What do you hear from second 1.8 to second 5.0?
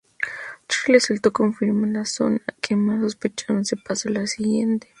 la zona que los sospechosos se pasa al siguiente.